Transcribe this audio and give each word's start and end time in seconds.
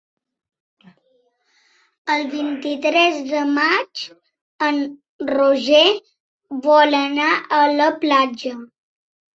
El 2.13 2.25
vint-i-tres 2.31 3.21
de 3.29 3.43
maig 3.59 4.03
en 4.71 4.83
Roger 5.35 5.87
vol 6.69 7.03
anar 7.07 7.31
a 7.61 7.63
la 7.79 7.97
platja. 8.05 8.61